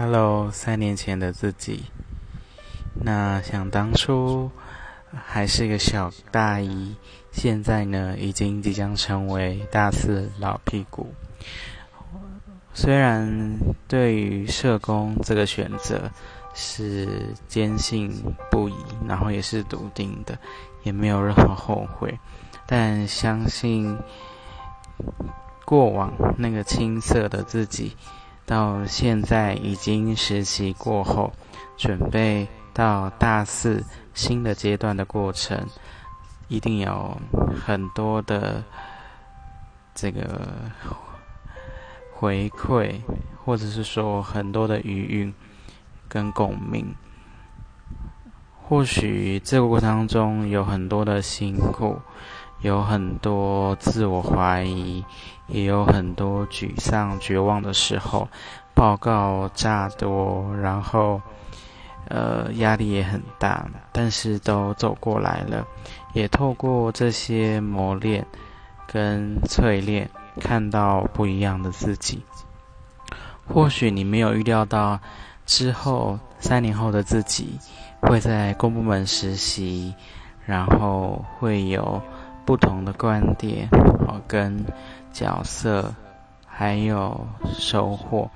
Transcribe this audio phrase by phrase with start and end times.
[0.00, 1.86] Hello，三年前的自己。
[3.02, 4.48] 那想当初
[5.26, 6.94] 还是个小大一，
[7.32, 11.12] 现在呢已经即将成为大四老屁股。
[12.72, 13.58] 虽然
[13.88, 16.08] 对于社工这个选择
[16.54, 18.22] 是坚信
[18.52, 20.38] 不疑，然后也是笃定的，
[20.84, 22.16] 也没有任何后悔，
[22.68, 23.98] 但相信
[25.64, 27.96] 过往那个青涩的自己。
[28.48, 31.30] 到现在已经实习过后，
[31.76, 33.84] 准备到大四
[34.14, 35.66] 新的阶段的过程，
[36.48, 37.14] 一定有
[37.62, 38.64] 很多的
[39.94, 40.40] 这个
[42.14, 42.94] 回馈，
[43.44, 45.34] 或者是说很多的余韵
[46.08, 46.94] 跟共鸣。
[48.66, 52.00] 或许这个过程当中有很多的辛苦。
[52.60, 55.04] 有很多自我怀疑，
[55.46, 58.28] 也有很多沮丧、绝望的时候，
[58.74, 61.20] 报告炸多，然后，
[62.08, 65.64] 呃，压力也很大，但是都走过来了，
[66.14, 68.26] 也透过这些磨练
[68.88, 70.10] 跟淬炼，
[70.40, 72.22] 看到不一样的自己。
[73.46, 74.98] 或许你没有预料到，
[75.46, 77.56] 之后三年后的自己
[78.00, 79.94] 会在公部门实习，
[80.44, 82.02] 然后会有。
[82.48, 83.68] 不同的观点，
[84.06, 84.64] 哦，跟
[85.12, 85.94] 角色，
[86.46, 88.30] 还有收获，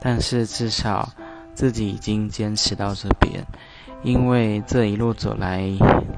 [0.00, 1.08] 但是至少
[1.54, 3.46] 自己已经坚持到这边，
[4.02, 5.62] 因为这一路走来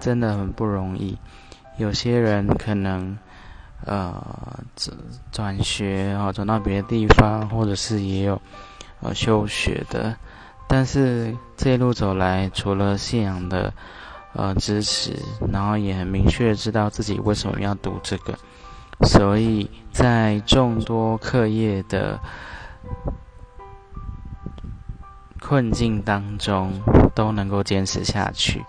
[0.00, 1.19] 真的很不容易。
[1.77, 3.19] 有些人可能
[3.84, 4.25] 呃
[4.75, 4.97] 转
[5.31, 8.41] 转学哦，转到别的地方，或者是也有
[9.03, 10.17] 呃休学的，
[10.67, 13.70] 但是这一路走来，除了信仰的。
[14.37, 15.17] 呃，支持，
[15.53, 18.37] 然后也很明确知道自己为什么要读这个，
[19.07, 22.19] 所以在众多课业的
[25.41, 26.73] 困境当中
[27.15, 28.65] 都能够坚持下去，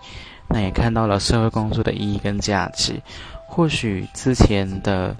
[0.48, 3.02] 那也看到了社会工作的意义跟价值。
[3.48, 5.16] 或许之前的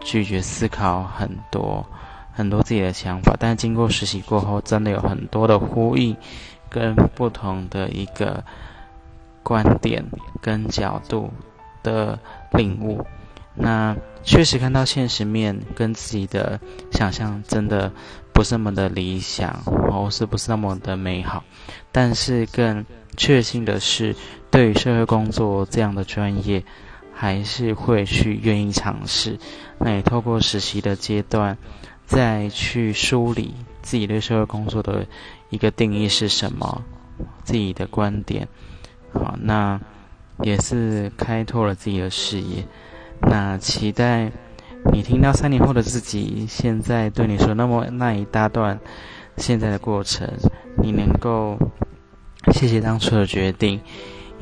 [0.00, 1.82] 拒绝思考很多
[2.34, 6.14] 很多自己的想法，但经过实习过后，真的有很多的呼应
[6.68, 8.44] 跟不同的一个。
[9.44, 10.04] 观点
[10.40, 11.30] 跟角度
[11.84, 12.18] 的
[12.52, 13.06] 领悟，
[13.54, 16.58] 那确实看到现实面跟自己的
[16.90, 17.92] 想象真的
[18.32, 21.44] 不是那么的理想，或是不是那么的美好。
[21.92, 22.84] 但是更
[23.16, 24.16] 确信的是，
[24.50, 26.64] 对于社会工作这样的专业，
[27.12, 29.38] 还是会去愿意尝试。
[29.78, 31.56] 那也透过实习的阶段，
[32.06, 35.06] 再去梳理自己对社会工作的
[35.50, 36.82] 一个定义是什么，
[37.44, 38.48] 自己的观点。
[39.14, 39.80] 好，那
[40.42, 42.66] 也是开拓了自己的视野。
[43.22, 44.30] 那期待
[44.92, 48.78] 你听到三年后的自己，现在对你说那么那一大段
[49.36, 50.28] 现在的过程，
[50.82, 51.56] 你能够
[52.52, 53.80] 谢谢当初的决定，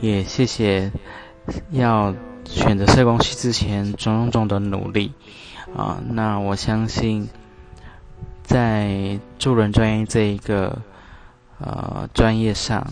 [0.01, 0.91] 也谢谢
[1.71, 5.13] 要选择社工系之前种种的努力。
[5.77, 7.29] 啊，那我相信
[8.43, 10.81] 在助人专业这一个。
[11.65, 12.85] 呃，专业上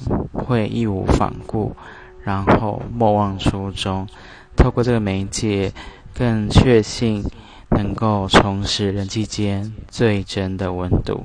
[0.50, 1.76] 会义无反顾，
[2.24, 4.08] 然后莫忘初衷，
[4.56, 5.72] 透过这个媒介，
[6.12, 7.22] 更确信
[7.70, 11.22] 能够重拾人际间最真的温度。